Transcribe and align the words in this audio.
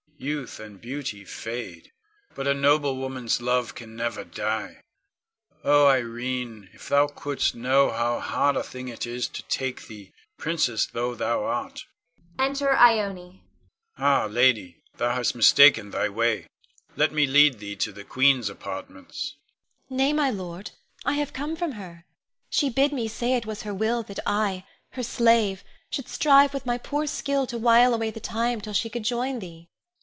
Youth 0.23 0.59
and 0.59 0.79
beauty 0.79 1.25
fade, 1.25 1.91
but 2.35 2.45
a 2.47 2.53
noble 2.53 2.95
woman's 2.97 3.41
love 3.41 3.73
can 3.73 3.95
never 3.95 4.23
die. 4.23 4.79
Oh, 5.63 5.87
Irene, 5.87 6.69
if 6.73 6.89
thou 6.89 7.07
couldst 7.07 7.55
know 7.55 7.89
how 7.89 8.19
hard 8.19 8.55
a 8.55 8.61
thing 8.61 8.87
it 8.87 9.07
is 9.07 9.27
to 9.29 9.41
take 9.41 9.87
thee, 9.87 10.13
princess 10.37 10.85
though 10.85 11.15
thou 11.15 11.45
art! 11.45 11.85
[Enter 12.37 12.71
Ione.] 12.77 13.41
Ah, 13.97 14.27
lady, 14.29 14.83
thou 14.97 15.15
hast 15.15 15.33
mistaken 15.33 15.89
thy 15.89 16.07
way! 16.07 16.45
Let 16.95 17.11
me 17.11 17.25
lead 17.25 17.57
thee 17.57 17.75
to 17.77 17.91
the 17.91 18.03
queen's 18.03 18.47
apartments. 18.47 19.37
Ione. 19.91 19.97
Nay, 20.03 20.13
my 20.13 20.29
lord; 20.29 20.69
I 21.03 21.13
have 21.13 21.33
come 21.33 21.55
from 21.55 21.71
her. 21.71 22.05
She 22.47 22.69
bid 22.69 22.93
me 22.93 23.07
say 23.07 23.33
it 23.33 23.47
was 23.47 23.63
her 23.63 23.73
will 23.73 24.03
that 24.03 24.19
I, 24.27 24.65
her 24.91 25.01
slave, 25.01 25.63
should 25.89 26.07
strive 26.07 26.53
with 26.53 26.67
my 26.67 26.77
poor 26.77 27.07
skill 27.07 27.47
to 27.47 27.57
while 27.57 27.91
away 27.95 28.11
the 28.11 28.19
time 28.19 28.61
till 28.61 28.73
she 28.73 28.87
could 28.91 29.03
join 29.03 29.39
thee. 29.39 29.67